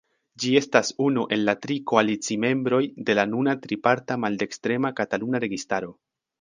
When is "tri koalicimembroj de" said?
1.65-3.19